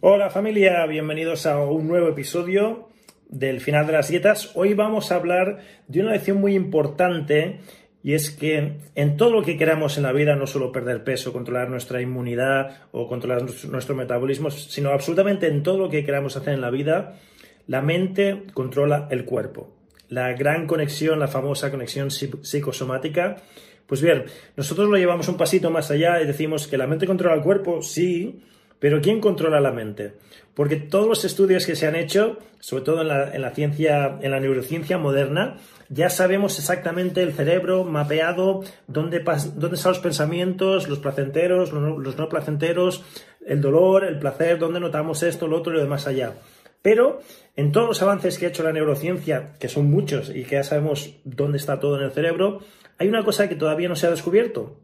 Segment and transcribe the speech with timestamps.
[0.00, 2.88] Hola familia, bienvenidos a un nuevo episodio
[3.28, 4.52] del final de las dietas.
[4.54, 7.58] Hoy vamos a hablar de una lección muy importante
[8.04, 11.32] y es que en todo lo que queramos en la vida, no solo perder peso,
[11.32, 16.54] controlar nuestra inmunidad o controlar nuestro metabolismo, sino absolutamente en todo lo que queramos hacer
[16.54, 17.18] en la vida,
[17.66, 19.74] la mente controla el cuerpo.
[20.08, 23.38] La gran conexión, la famosa conexión psicosomática.
[23.84, 27.34] Pues bien, nosotros lo llevamos un pasito más allá y decimos que la mente controla
[27.34, 28.44] el cuerpo, sí,
[28.78, 30.14] pero ¿quién controla la mente?
[30.54, 34.40] Porque todos los estudios que se han hecho, sobre todo en la, ciencia, en la
[34.40, 35.56] neurociencia moderna,
[35.88, 42.28] ya sabemos exactamente el cerebro mapeado, dónde, dónde están los pensamientos, los placenteros, los no,
[42.28, 43.04] placenteros,
[43.46, 46.34] el dolor, el placer, dónde notamos esto, lo otro y lo demás allá.
[46.82, 47.20] Pero
[47.56, 50.64] en todos los avances que ha hecho la neurociencia, que son muchos y que ya
[50.64, 52.60] sabemos dónde está todo en el cerebro,
[52.98, 54.80] hay una cosa que todavía no se ha descubierto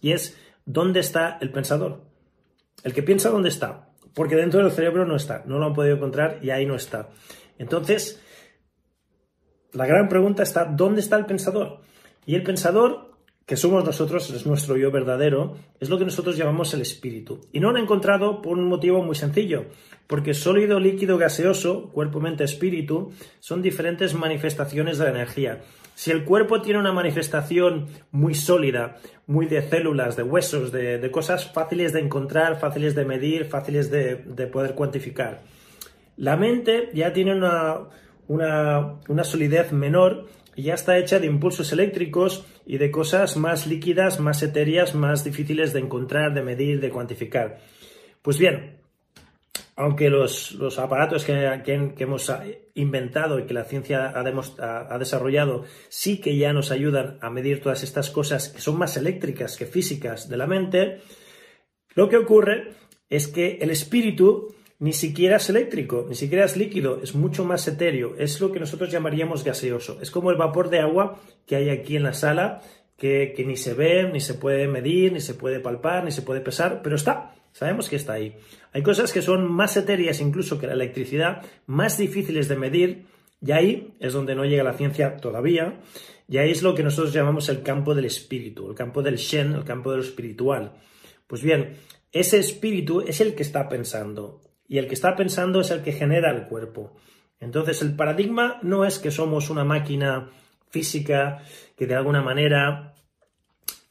[0.00, 2.13] y es dónde está el pensador.
[2.84, 5.96] El que piensa dónde está, porque dentro del cerebro no está, no lo han podido
[5.96, 7.08] encontrar y ahí no está.
[7.58, 8.22] Entonces,
[9.72, 11.80] la gran pregunta está, ¿dónde está el pensador?
[12.26, 13.13] Y el pensador,
[13.46, 17.42] que somos nosotros, es nuestro yo verdadero, es lo que nosotros llamamos el espíritu.
[17.52, 19.66] Y no lo han encontrado por un motivo muy sencillo,
[20.06, 25.60] porque sólido, líquido, gaseoso, cuerpo, mente, espíritu, son diferentes manifestaciones de la energía.
[25.94, 28.96] Si el cuerpo tiene una manifestación muy sólida,
[29.26, 34.16] muy de células, de huesos, de, cosas fáciles de encontrar, fáciles de medir, fáciles de,
[34.52, 35.42] poder cuantificar.
[36.16, 37.88] La mente ya tiene una,
[38.28, 40.26] una, solidez menor
[40.56, 45.72] ya está hecha de impulsos eléctricos y de cosas más líquidas, más etéreas, más difíciles
[45.72, 47.58] de encontrar, de medir, de cuantificar.
[48.22, 48.78] Pues bien,
[49.76, 51.32] aunque los, aparatos que,
[51.98, 52.32] hemos
[52.74, 57.82] inventado y que la ciencia ha, desarrollado sí que ya nos ayudan a medir todas
[57.82, 61.00] estas cosas que son más eléctricas que físicas de la mente,
[61.94, 62.72] lo que ocurre
[63.10, 67.66] es que el espíritu ni siquiera es eléctrico, ni siquiera es líquido, es mucho más
[67.68, 69.98] etéreo, es lo que nosotros llamaríamos gaseoso.
[70.00, 72.60] Es como el vapor de agua que hay aquí en la sala,
[72.96, 76.22] que, que ni se ve, ni se puede medir, ni se puede palpar, ni se
[76.22, 77.34] puede pesar, pero está.
[77.52, 78.36] Sabemos que está ahí.
[78.72, 83.06] Hay cosas que son más etéreas incluso que la electricidad, más difíciles de medir,
[83.40, 85.80] y ahí es donde no llega la ciencia todavía,
[86.28, 89.52] y ahí es lo que nosotros llamamos el campo del espíritu, el campo del Shen,
[89.52, 90.72] el campo de lo espiritual.
[91.26, 91.76] Pues bien,
[92.10, 94.40] ese espíritu es el que está pensando,
[94.74, 96.96] y el que está pensando es el que genera el cuerpo.
[97.38, 100.30] Entonces, el paradigma no es que somos una máquina
[100.68, 101.44] física
[101.76, 102.92] que de alguna manera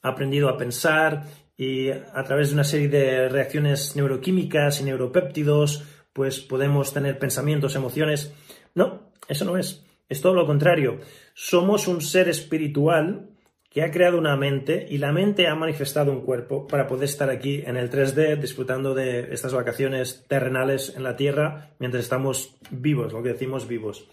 [0.01, 1.23] ha aprendido a pensar
[1.55, 7.77] y a través de una serie de reacciones neuroquímicas y neuropéptidos, pues podemos tener pensamientos,
[7.77, 8.33] emociones.
[8.75, 9.85] No, eso no es.
[10.09, 10.99] Es todo lo contrario.
[11.33, 13.29] Somos un ser espiritual
[13.73, 17.31] que ha creado una mente y la mente ha manifestado un cuerpo para poder estar
[17.31, 23.11] aquí en el 3D disfrutando de estas vacaciones terrenales en la Tierra mientras estamos vivos,
[23.11, 24.07] lo que decimos vivos.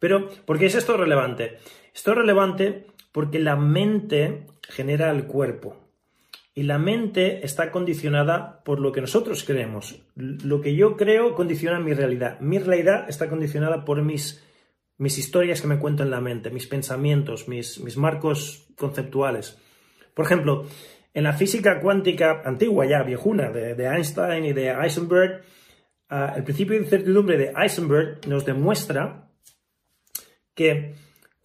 [0.00, 1.58] Pero, ¿por qué es esto relevante?
[1.94, 5.76] Esto es relevante porque la mente genera el cuerpo.
[6.52, 10.00] Y la mente está condicionada por lo que nosotros creemos.
[10.16, 12.40] Lo que yo creo condiciona mi realidad.
[12.40, 14.42] Mi realidad está condicionada por mis,
[14.98, 19.58] mis historias que me cuento en la mente, mis pensamientos, mis, mis marcos conceptuales.
[20.14, 20.66] Por ejemplo,
[21.12, 25.42] en la física cuántica antigua, ya viejuna, de, Einstein y de Heisenberg,
[26.08, 29.30] ah, el principio de incertidumbre de Heisenberg nos demuestra
[30.54, 30.94] que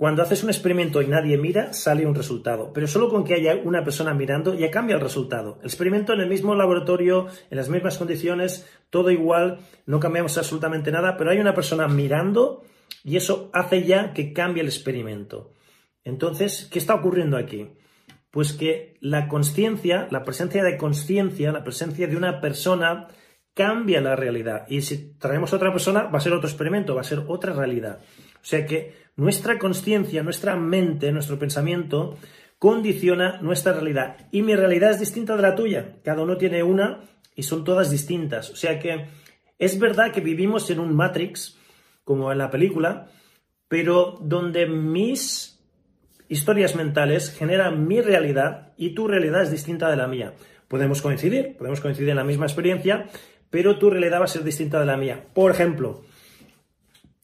[0.02, 3.56] cuando haces un experimento y nadie mira, sale un resultado, pero solo con que haya
[3.64, 5.60] una persona mirando ya cambia el resultado.
[5.60, 10.92] El experimento en el mismo laboratorio, en las mismas condiciones, todo igual, no cambiamos absolutamente
[10.92, 12.64] nada, pero hay una persona mirando
[13.04, 15.54] y eso hace ya que cambie el experimento.
[16.04, 17.70] Entonces, ¿qué está ocurriendo aquí?
[18.30, 23.08] Pues que la conciencia, la presencia de conciencia, la presencia de una persona
[23.54, 24.66] cambia la realidad.
[24.70, 27.54] Y si traemos a otra persona, va a ser otro experimento, va a ser otra
[27.54, 28.00] realidad.
[28.36, 32.18] O sea que nuestra conciencia, nuestra mente, nuestro pensamiento
[32.58, 34.28] condiciona nuestra realidad.
[34.32, 35.98] Y mi realidad es distinta de la tuya.
[36.04, 37.02] Cada uno tiene una
[37.36, 38.50] y son todas distintas.
[38.50, 39.08] O sea que
[39.62, 41.56] Es verdad que vivimos en un Matrix,
[42.04, 43.08] como en la película,
[43.68, 45.60] pero donde mis
[46.28, 50.34] historias mentales generan mi realidad y tu realidad es distinta de la mía.
[50.68, 53.08] Podemos coincidir, podemos coincidir en la misma experiencia,
[53.50, 55.26] pero tu realidad va a ser distinta de la mía.
[55.34, 56.04] Por ejemplo,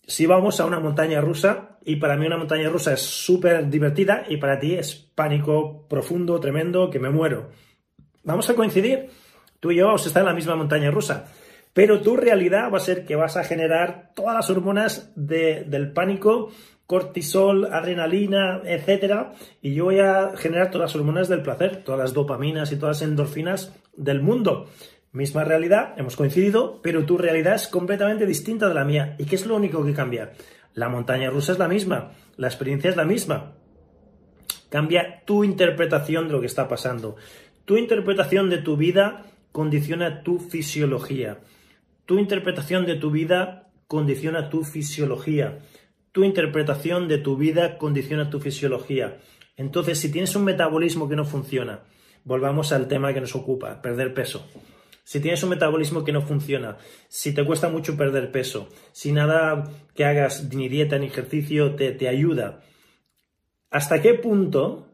[0.06, 4.26] si vamos a una montaña rusa, y para mí una montaña rusa es súper divertida,
[4.28, 7.50] y para ti es pánico profundo, tremendo, que me muero.
[8.24, 9.10] Vamos a coincidir.
[9.60, 11.32] Tú y yo vamos a estar en la misma montaña rusa.
[11.78, 16.50] Pero tu realidad va a ser que vas a generar todas las hormonas del pánico,
[16.88, 22.14] cortisol, adrenalina, etcétera, y yo voy a generar todas las hormonas del placer, todas las
[22.16, 24.72] dopaminas y todas las endorfinas del mundo.
[25.12, 29.16] Misma realidad, hemos coincidido, pero tu realidad es completamente distinta de la mía.
[29.20, 30.32] ¿Y qué es lo único que cambia?
[30.74, 33.54] La montaña rusa es la misma, la experiencia es la misma.
[34.70, 37.18] Cambia tu interpretación de lo que está pasando.
[37.66, 41.38] Tu interpretación de tu vida condiciona tu fisiología.
[42.08, 45.60] Tu interpretación de tu vida condiciona tu fisiología.
[46.12, 49.20] Tu interpretación de tu vida condiciona tu fisiología.
[49.56, 51.82] Entonces, si tienes un metabolismo que no funciona,
[52.24, 54.44] volvamos al tema que nos ocupa, perder peso
[55.08, 59.64] si tienes un metabolismo que no funciona, si te cuesta mucho perder peso, si nada
[59.96, 62.60] que hagas, ni dieta ni ejercicio, te, te ayuda,
[63.72, 64.90] ¿hasta qué punto,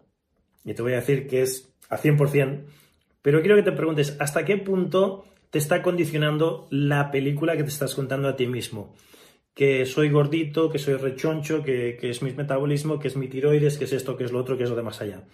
[0.63, 2.63] y te voy a decir que es a 100%,
[3.23, 7.69] pero quiero que te preguntes, ¿hasta qué punto te está condicionando la película que te
[7.69, 8.95] estás contando a ti mismo?
[9.53, 13.83] Que soy gordito, que soy rechoncho, que, es mi metabolismo, que es mi tiroides, que
[13.83, 15.27] es esto, que es lo otro, que es lo de más allá.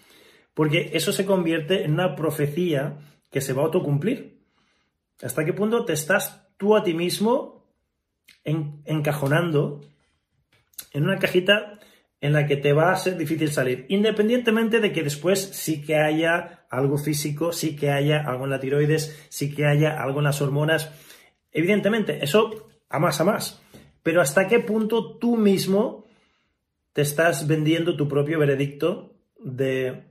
[0.53, 2.97] Porque eso se convierte en una profecía
[3.31, 4.41] que se va a autocumplir.
[5.21, 7.73] ¿Hasta qué punto te estás tú a ti mismo
[8.43, 9.79] encajonando
[10.91, 11.79] en una cajita
[12.21, 15.95] en la que te va a ser difícil salir, independientemente de que después sí que
[15.95, 20.25] haya algo físico, sí que haya algo en la tiroides, sí que haya algo en
[20.25, 20.91] las hormonas.
[21.51, 23.61] Evidentemente, eso a más a más.
[24.03, 26.05] Pero hasta qué punto tú mismo
[26.93, 30.03] te estás vendiendo tu propio veredicto de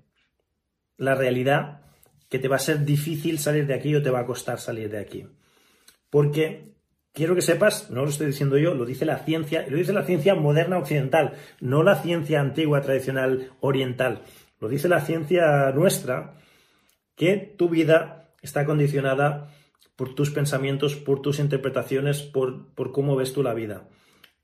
[0.96, 1.82] la realidad
[2.28, 4.90] que te va a ser difícil salir de aquí o te va a costar salir
[4.90, 5.26] de aquí.
[6.10, 6.74] Porque
[7.18, 10.04] quiero que sepas, no lo estoy diciendo yo, lo dice la ciencia, lo dice la
[10.04, 14.22] ciencia moderna occidental, no la ciencia antigua, tradicional, oriental.
[14.60, 16.34] Lo dice la ciencia nuestra,
[17.16, 19.52] que tu vida está condicionada
[19.96, 23.88] por tus pensamientos, por tus interpretaciones, por, por cómo ves tú la vida.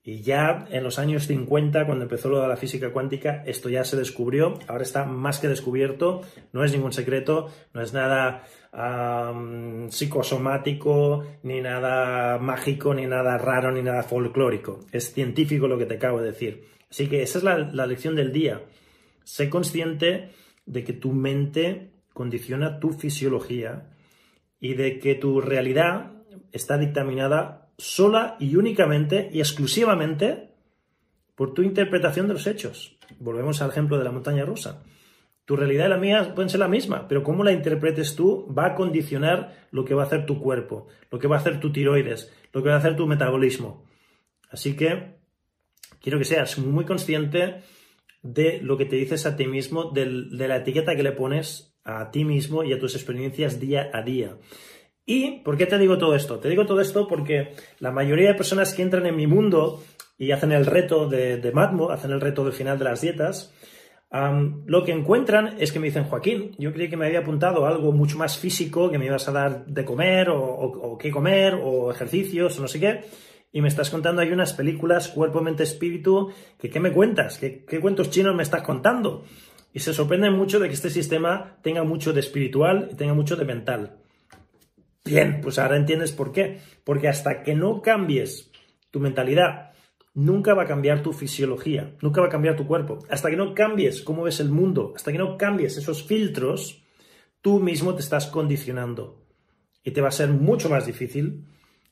[0.06, 3.84] Y ya en los años 50, cuando empezó lo de la física cuántica, esto ya
[3.84, 6.20] se descubrió, ahora está más que descubierto,
[6.52, 8.44] no es ningún secreto, no es nada
[9.88, 14.80] psicosomático, ni nada mágico, ni nada raro, ni nada folclórico.
[14.92, 16.66] Es científico lo que te acabo de decir.
[16.90, 18.60] Así que esa es la, la lección del día.
[19.22, 20.32] Sé consciente
[20.66, 23.88] de que tu mente condiciona tu fisiología
[24.60, 26.12] y de que tu realidad
[26.52, 30.50] está dictaminada sola y únicamente y exclusivamente
[31.34, 32.96] por tu interpretación de los hechos.
[33.18, 34.82] Volvemos al ejemplo de la montaña rusa.
[35.44, 38.66] Tu realidad y la mía pueden ser la misma, pero cómo la interpretes tú va
[38.66, 41.70] a condicionar lo que va a hacer tu cuerpo, lo que va a hacer tu
[41.70, 43.84] tiroides, lo que va a hacer tu metabolismo.
[44.50, 45.16] Así que
[46.00, 47.62] quiero que seas muy consciente
[48.22, 50.06] de lo que te dices a ti mismo, de
[50.48, 54.38] la etiqueta que le pones a ti mismo y a tus experiencias día a día.
[55.06, 56.38] ¿Y por qué te digo todo esto?
[56.38, 59.82] Te digo todo esto porque la mayoría de personas que entran en mi mundo
[60.17, 63.52] y hacen el reto de, de Matmo, hacen el reto del final de las dietas,
[64.67, 67.90] lo que encuentran es que me dicen, Joaquín, yo creí que me había apuntado algo
[67.90, 72.56] mucho más físico, que me ibas a dar de comer o, qué comer o ejercicios
[72.56, 73.00] o no sé qué,
[73.50, 77.64] y me estás contando ahí unas películas, cuerpo, mente, espíritu, que qué me cuentas, ¿Qué,
[77.64, 79.24] qué cuentos chinos me estás contando.
[79.72, 83.34] Y se sorprenden mucho de que este sistema tenga mucho de espiritual y tenga mucho
[83.34, 84.04] de mental.
[85.05, 86.61] Bien, pues ahora entiendes por qué.
[86.82, 88.51] Porque hasta que no cambies
[88.91, 89.73] tu mentalidad,
[90.15, 93.01] nunca va a cambiar tu fisiología, nunca va a cambiar tu cuerpo.
[93.11, 96.82] Hasta que no cambies cómo ves el mundo, hasta que no cambies esos filtros,
[97.43, 99.20] tú mismo te estás condicionando.
[99.82, 101.44] Y te va a ser mucho más difícil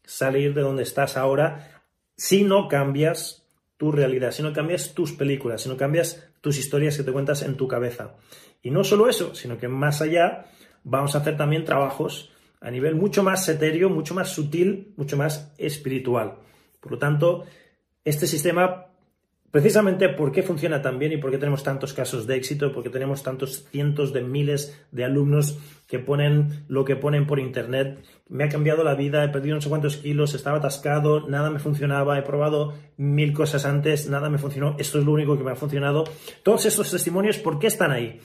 [0.04, 1.82] salir de donde estás ahora
[2.16, 6.96] si no cambias tu realidad, si no cambias tus películas, si no cambias tus historias
[6.96, 8.14] que te cuentas en tu cabeza.
[8.62, 10.46] Y no solo eso, sino que más allá
[10.84, 12.31] vamos a hacer también trabajos
[12.62, 16.36] a nivel mucho más etéreo, mucho más sutil, mucho más espiritual.
[16.80, 17.44] Por lo tanto,
[18.04, 18.86] este sistema,
[19.50, 22.88] precisamente por qué funciona tan bien y por qué tenemos tantos casos de éxito, porque
[22.88, 28.44] tenemos tantos cientos de miles de alumnos que ponen lo que ponen por internet, me
[28.44, 32.16] ha cambiado la vida, he perdido no sé cuántos kilos, estaba atascado, nada me funcionaba,
[32.18, 35.56] he probado mil cosas antes, nada me funcionó, esto es lo único que me ha
[35.56, 36.04] funcionado.
[36.44, 38.20] Todos estos testimonios, ¿por qué están ahí?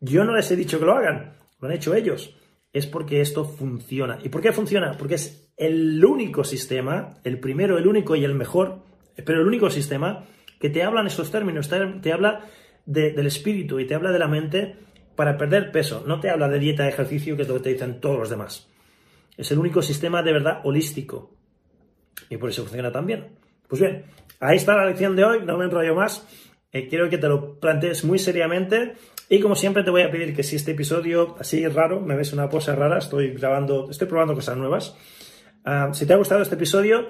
[0.00, 2.34] Yo no les he dicho que lo hagan, lo han hecho ellos
[2.74, 4.18] es porque esto funciona.
[4.22, 4.96] ¿Y por qué funciona?
[4.98, 8.80] Porque es el único sistema, el primero, el único y el mejor,
[9.24, 10.26] pero el único sistema
[10.58, 12.46] que te habla en estos términos, te, habla
[12.84, 14.76] del espíritu y te habla de la mente
[15.14, 16.02] para perder peso.
[16.04, 18.28] No te habla de dieta, de ejercicio, que es lo que te dicen todos los
[18.28, 18.68] demás.
[19.36, 21.30] Es el único sistema de verdad holístico.
[22.28, 23.28] Y por eso funciona tan bien.
[23.68, 24.04] Pues bien,
[24.40, 26.26] ahí está la lección de hoy, no me enrollo más.
[26.74, 28.96] Eh, quiero que te lo plantees muy seriamente.
[29.28, 32.32] Y como siempre te voy a pedir que si este episodio así raro, me ves
[32.32, 34.96] una pose rara, estoy grabando, estoy probando cosas nuevas.
[35.64, 37.08] Ah, si te ha gustado este episodio,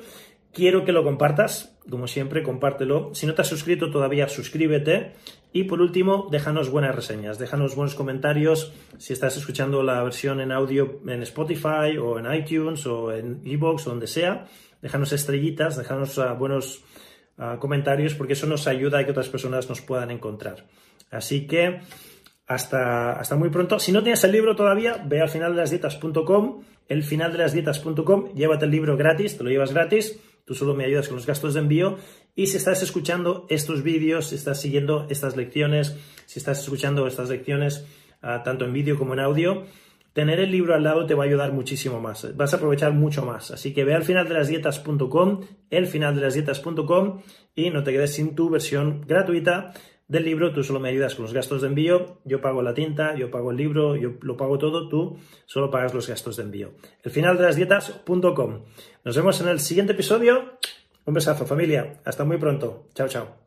[0.52, 1.76] quiero que lo compartas.
[1.88, 3.14] Como siempre, compártelo.
[3.14, 5.14] Si no te has suscrito todavía, suscríbete.
[5.54, 8.74] Y por último, déjanos buenas reseñas, déjanos buenos comentarios.
[8.98, 13.86] Si estás escuchando la versión en audio en Spotify o en iTunes o en Evox
[13.86, 14.46] o donde sea,
[14.82, 16.84] déjanos estrellitas, déjanos ah, buenos
[17.58, 20.66] comentarios porque eso nos ayuda a que otras personas nos puedan encontrar.
[21.10, 21.80] Así que
[22.46, 23.78] hasta, hasta muy pronto.
[23.78, 27.38] Si no tienes el libro todavía, ve al final de las dietas.com, el final de
[27.38, 31.16] las dietas.com, llévate el libro gratis, te lo llevas gratis, tú solo me ayudas con
[31.16, 31.96] los gastos de envío.
[32.34, 37.30] Y si estás escuchando estos vídeos, si estás siguiendo estas lecciones, si estás escuchando estas
[37.30, 37.86] lecciones
[38.20, 39.64] ah, tanto en vídeo como en audio,
[40.14, 42.34] tener el libro al lado te va a ayudar muchísimo más.
[42.36, 43.50] Vas a aprovechar mucho más.
[43.50, 47.20] Así que ve al final de las dietas.com, el final de las dietas.com
[47.54, 49.74] y no te quedes sin tu versión gratuita
[50.08, 53.14] del libro, tú solo me ayudas con los gastos de envío, yo pago la tinta,
[53.16, 56.74] yo pago el libro, yo lo pago todo, tú solo pagas los gastos de envío.
[57.02, 58.64] El final de las dietas.com.
[59.04, 60.58] Nos vemos en el siguiente episodio.
[61.06, 62.88] Un besazo familia, hasta muy pronto.
[62.94, 63.43] Chao, chao.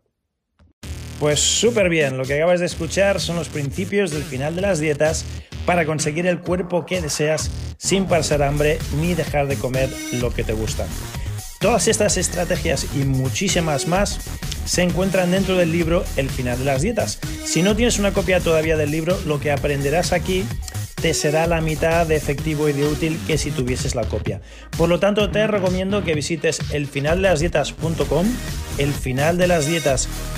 [1.19, 4.79] Pues súper bien, lo que acabas de escuchar son los principios del final de las
[4.79, 5.25] dietas
[5.65, 10.43] para conseguir el cuerpo que deseas sin pasar hambre ni dejar de comer lo que
[10.43, 10.85] te gusta.
[11.59, 14.19] Todas estas estrategias y muchísimas más
[14.65, 17.19] se encuentran dentro del libro El final de las dietas.
[17.45, 20.45] Si no tienes una copia todavía del libro, lo que aprenderás aquí
[21.01, 24.41] te será la mitad de efectivo y de útil que si tuvieses la copia.
[24.77, 28.27] Por lo tanto, te recomiendo que visites elfinaldelasdietas.com,
[28.77, 30.36] elfinaldelasdietas.com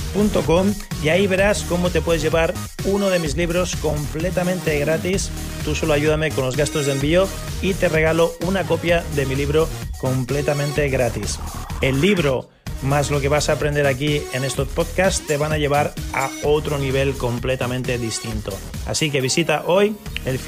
[1.03, 2.53] y ahí verás cómo te puedes llevar
[2.85, 5.29] uno de mis libros completamente gratis.
[5.63, 7.27] Tú solo ayúdame con los gastos de envío
[7.61, 9.67] y te regalo una copia de mi libro
[9.99, 11.39] completamente gratis.
[11.81, 12.49] El libro
[12.81, 16.29] más lo que vas a aprender aquí en estos podcasts te van a llevar a
[16.43, 18.57] otro nivel completamente distinto.
[18.87, 20.39] Así que visita hoy el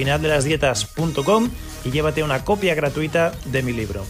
[1.84, 4.06] y llévate una copia gratuita de mi libro.